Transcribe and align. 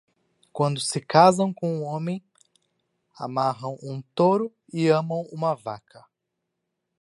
Quando 0.51 0.79
se 0.79 0.99
casam 0.99 1.53
com 1.53 1.77
o 1.77 1.83
homem, 1.83 2.23
amarram 3.19 3.77
um 3.83 4.01
touro 4.15 4.51
e 4.73 4.87
amam 4.89 5.21
uma 5.31 5.53
vaca. 5.53 6.03